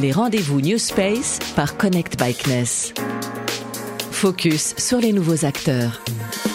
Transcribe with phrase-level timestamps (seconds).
[0.00, 2.94] Les rendez-vous New Space par Connect Bikeness.
[4.12, 6.00] Focus sur les nouveaux acteurs.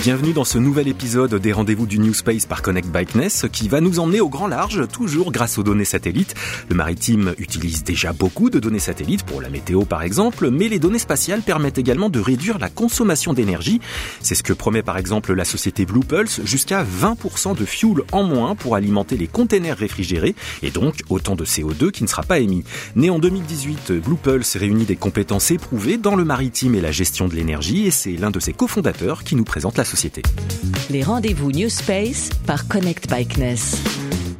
[0.00, 3.80] Bienvenue dans ce nouvel épisode des rendez-vous du New Space par Connect Bikeness qui va
[3.80, 6.36] nous emmener au grand large, toujours grâce aux données satellites.
[6.68, 10.78] Le maritime utilise déjà beaucoup de données satellites pour la météo par exemple, mais les
[10.78, 13.80] données spatiales permettent également de réduire la consommation d'énergie.
[14.20, 18.22] C'est ce que promet par exemple la société Blue Pulse, jusqu'à 20% de fuel en
[18.22, 22.38] moins pour alimenter les containers réfrigérés et donc autant de CO2 qui ne sera pas
[22.38, 22.62] émis.
[22.94, 27.26] Né en 2018, Blue Pulse réunit des compétences éprouvées dans le maritime et la gestion
[27.26, 30.22] de l'énergie et c'est l'un de ses cofondateurs qui nous présente la société.
[30.90, 33.82] Les rendez-vous New Space par Connect Bikeness.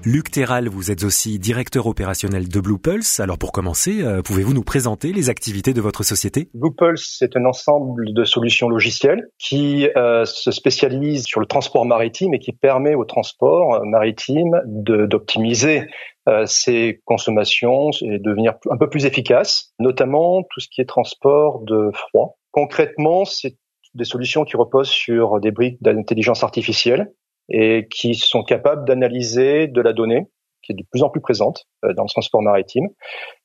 [0.05, 3.21] Luc Terral, vous êtes aussi directeur opérationnel de Blue Pulse.
[3.21, 6.49] Alors pour commencer, euh, pouvez-vous nous présenter les activités de votre société?
[6.55, 11.85] Blue Pulse, c'est un ensemble de solutions logicielles qui euh, se spécialise sur le transport
[11.85, 15.89] maritime et qui permet au transport maritime d'optimiser
[16.29, 21.61] euh, ses consommations et devenir un peu plus efficace, notamment tout ce qui est transport
[21.65, 22.39] de froid.
[22.53, 23.57] Concrètement, c'est
[23.95, 27.13] des solutions qui reposent sur des briques d'intelligence artificielle
[27.49, 30.27] et qui sont capables d'analyser de la donnée
[30.63, 32.89] qui est de plus en plus présente euh, dans le transport maritime.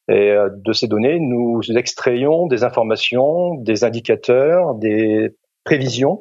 [0.09, 6.19] Et euh, de ces données, nous extrayons des informations, des indicateurs, des prévisions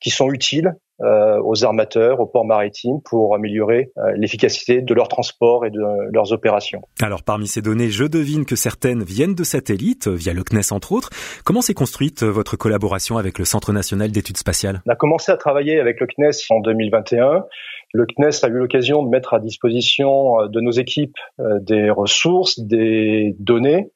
[0.00, 5.66] qui sont utiles aux armateurs, aux ports maritimes pour améliorer euh, l'efficacité de leur transport
[5.66, 5.80] et de
[6.12, 6.82] leurs opérations.
[7.02, 10.92] Alors parmi ces données, je devine que certaines viennent de satellites, via le CNES entre
[10.92, 11.10] autres.
[11.44, 14.82] Comment s'est construite votre collaboration avec le Centre national d'études spatiales?
[14.86, 17.44] On a commencé à travailler avec le CNES en 2021.
[17.92, 21.16] Le CNES a eu l'occasion de mettre à disposition euh, de nos équipes
[21.60, 23.90] des ressources, des données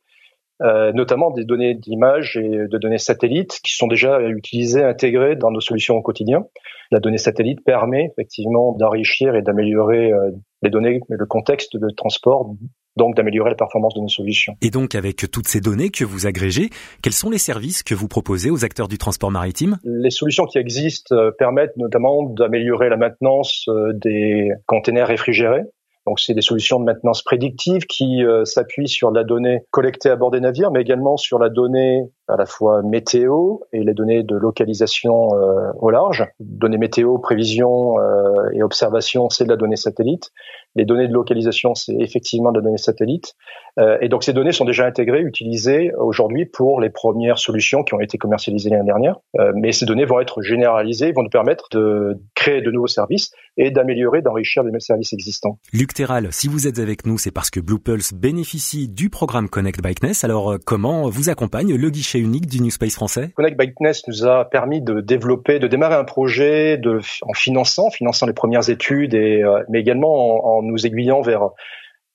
[0.61, 5.53] euh, notamment des données d'image et de données satellites qui sont déjà utilisées, intégrées dans
[5.53, 6.47] nos solutions au quotidien.
[6.91, 10.31] La donnée satellite permet effectivement d'enrichir et d'améliorer euh,
[10.62, 12.56] les données, le contexte de transport,
[12.97, 14.55] donc d'améliorer la performance de nos solutions.
[14.61, 16.70] Et donc avec toutes ces données que vous agrégez,
[17.03, 19.79] quels sont les services que vous proposez aux acteurs du transport maritime?
[19.84, 25.63] Les solutions qui existent euh, permettent notamment d'améliorer la maintenance des containers réfrigérés
[26.08, 30.17] donc c'est des solutions de maintenance prédictive qui euh, s'appuient sur la donnée collectée à
[30.17, 34.22] bord des navires, mais également sur la donnée à la fois météo et les données
[34.22, 36.27] de localisation euh, au large.
[36.40, 40.30] Données météo, prévision euh, et observation, c'est de la donnée satellite.
[40.74, 43.34] Les données de localisation, c'est effectivement de la donnée satellite.
[43.78, 47.94] Euh, et donc ces données sont déjà intégrées, utilisées aujourd'hui pour les premières solutions qui
[47.94, 49.17] ont été commercialisées l'année dernière.
[49.38, 53.30] Euh, mais ces données vont être généralisées, vont nous permettre de créer de nouveaux services
[53.56, 55.58] et d'améliorer, d'enrichir les mêmes services existants.
[55.72, 59.48] Luc Terral, si vous êtes avec nous, c'est parce que Blue Pulse bénéficie du programme
[59.48, 60.24] Connect Bikeness.
[60.24, 63.30] Alors comment vous accompagne le guichet unique du New Space français?
[63.34, 66.80] Connect Bikeness nous a permis de développer, de démarrer un projet
[67.23, 71.51] en finançant, finançant les premières études, euh, mais également en, nous aiguillant vers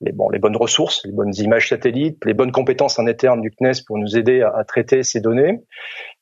[0.02, 3.52] les, bon, les bonnes ressources, les bonnes images satellites, les bonnes compétences en interne du
[3.52, 5.59] CNES pour nous aider à traiter ces données.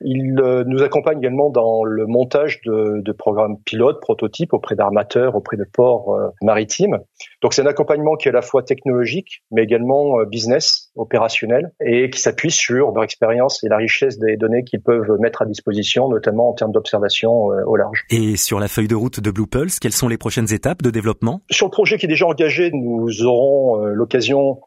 [0.03, 5.35] Il euh, nous accompagne également dans le montage de, de programmes pilotes, prototypes auprès d'armateurs,
[5.35, 6.99] auprès de ports euh, maritimes.
[7.41, 11.71] Donc c'est un accompagnement qui est à la fois technologique, mais également euh, business, opérationnel,
[11.83, 15.45] et qui s'appuie sur leur expérience et la richesse des données qu'ils peuvent mettre à
[15.45, 18.05] disposition, notamment en termes d'observation au large.
[18.09, 20.89] Et sur la feuille de route de Blue Pulse, quelles sont les prochaines étapes de
[20.89, 21.41] développement?
[21.49, 24.59] Sur le projet qui est déjà engagé, nous aurons l'occasion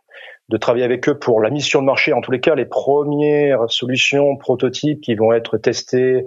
[0.50, 2.12] de travailler avec eux pour la mission de marché.
[2.12, 6.24] En tous les cas, les premières solutions prototypes qui vont être testées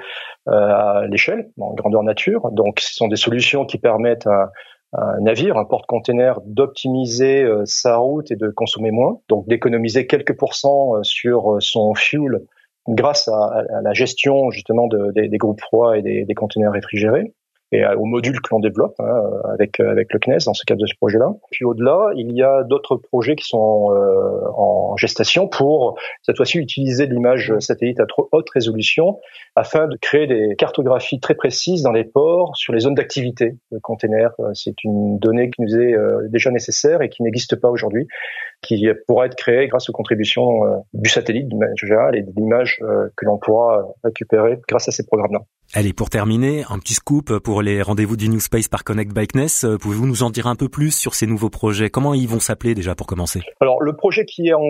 [0.47, 2.49] euh, à l'échelle, en grandeur nature.
[2.51, 4.51] Donc, ce sont des solutions qui permettent à,
[4.93, 9.19] un navire, un porte-container, d'optimiser euh, sa route et de consommer moins.
[9.29, 12.41] Donc, d'économiser quelques pourcents sur son fuel
[12.87, 17.33] grâce à, la gestion justement des, groupes froids et des, des conteneurs réfrigérés
[17.71, 20.87] et au module que l'on développe hein, avec avec le CNES dans ce cadre de
[20.87, 21.33] ce projet-là.
[21.51, 26.57] Puis au-delà, il y a d'autres projets qui sont euh, en gestation pour cette fois-ci
[26.57, 29.19] utiliser l'image satellite à trop haute résolution
[29.55, 33.79] afin de créer des cartographies très précises dans les ports sur les zones d'activité de
[33.79, 34.31] containers.
[34.39, 38.07] Euh, c'est une donnée qui nous est euh, déjà nécessaire et qui n'existe pas aujourd'hui,
[38.61, 43.25] qui pourra être créée grâce aux contributions du satellite du général et de l'image que
[43.25, 45.41] l'on pourra récupérer grâce à ces programmes-là.
[45.73, 49.65] Allez, pour terminer, un petit scoop pour les rendez-vous du New Space par Connect Bikeness.
[49.65, 51.89] Euh, pouvez-vous nous en dire un peu plus sur ces nouveaux projets?
[51.89, 53.41] Comment ils vont s'appeler déjà pour commencer?
[53.59, 54.61] Alors, le projet qui est en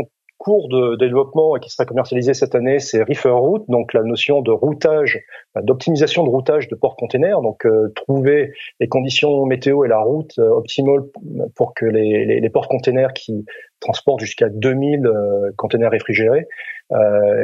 [0.47, 4.41] cours de développement et qui sera commercialisé cette année, c'est Reefer Route, donc la notion
[4.41, 5.19] de routage
[5.61, 11.01] d'optimisation de routage de porte-containers, donc trouver les conditions météo et la route optimale
[11.53, 13.45] pour que les, les, les porte-containers qui
[13.81, 15.11] transportent jusqu'à 2000
[15.57, 16.47] containers réfrigérés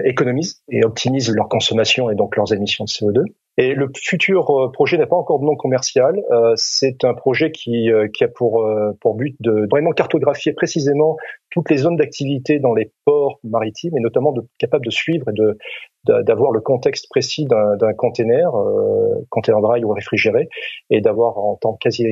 [0.06, 3.26] économisent et optimisent leur consommation et donc leurs émissions de CO2.
[3.58, 6.20] Et le futur euh, projet n'a pas encore de nom commercial.
[6.32, 8.68] Euh, c'est un projet qui, euh, qui a pour,
[9.00, 11.18] pour but de vraiment cartographier précisément
[11.52, 15.34] toutes les zones d'activité dans les ports maritimes et notamment de capable de suivre et
[15.34, 15.58] de
[16.06, 20.50] d'avoir le contexte précis d'un container, euh, container dry ou réfrigéré,
[20.90, 22.06] et d'avoir en temps quasi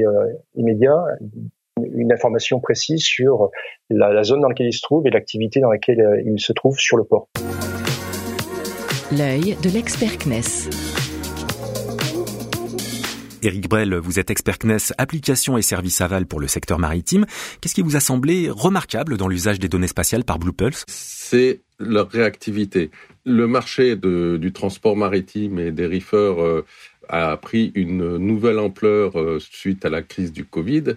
[0.56, 0.98] immédiat
[1.84, 3.50] une information précise sur
[3.90, 6.80] la, la, zone dans laquelle il se trouve et l'activité dans laquelle il se trouve
[6.80, 7.28] sur le port.
[9.12, 11.00] L'œil de l'expert CNES.
[13.44, 17.26] Éric Brel, vous êtes expert CNES applications et services aval pour le secteur maritime.
[17.60, 20.86] Qu'est-ce qui vous a semblé remarquable dans l'usage des données spatiales par Blue Pulse?
[20.88, 22.92] C'est leur réactivité.
[23.26, 26.66] Le marché du transport maritime et des reefers euh,
[27.10, 30.96] a pris une nouvelle ampleur euh, suite à la crise du Covid.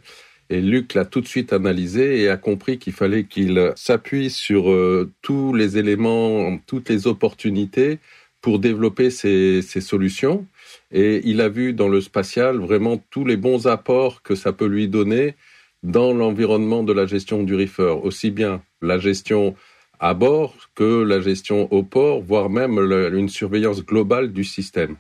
[0.51, 4.71] Et Luc l'a tout de suite analysé et a compris qu'il fallait qu'il s'appuie sur
[4.71, 7.99] euh, tous les éléments, toutes les opportunités
[8.45, 10.47] pour développer ces solutions
[10.93, 14.67] et il a vu dans le spatial vraiment tous les bons apports que ça peut
[14.67, 15.35] lui donner
[15.83, 19.55] dans l'environnement de la gestion du reefer, aussi bien la gestion
[19.99, 22.79] à bord que la gestion au port, voire même
[23.15, 24.97] une surveillance globale du système.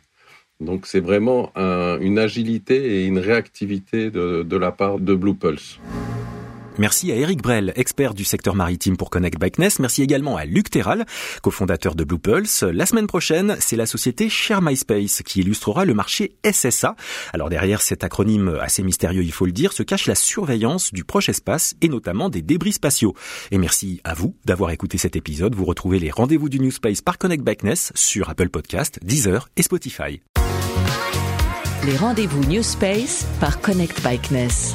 [0.60, 5.78] Donc c'est vraiment une agilité et une réactivité de, de la part de Blue Pulse.
[6.76, 9.78] Merci à Eric Brel, expert du secteur maritime pour Connect Bikeness.
[9.78, 11.06] Merci également à Luc Terral,
[11.40, 12.64] cofondateur de Blue Pulse.
[12.64, 16.96] La semaine prochaine, c'est la société Share My Space qui illustrera le marché SSA.
[17.32, 21.04] Alors derrière cet acronyme assez mystérieux, il faut le dire, se cache la surveillance du
[21.04, 23.14] proche espace et notamment des débris spatiaux.
[23.52, 25.54] Et merci à vous d'avoir écouté cet épisode.
[25.54, 29.62] Vous retrouvez les rendez-vous du New Space par Connect Bikeness sur Apple Podcast, Deezer et
[29.62, 30.22] Spotify.
[31.86, 34.74] Les rendez-vous New Space par Connect Bikeness.